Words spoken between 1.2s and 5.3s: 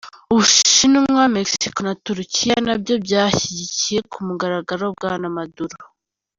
Mexico na Turukiya, nabyo byashyigikiye ku mugaragaro Bwana